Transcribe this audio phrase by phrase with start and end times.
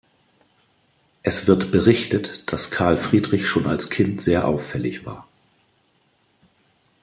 [1.21, 5.27] Es wird berichtet, dass Karl Friedrich schon als Kind sehr auffällig war.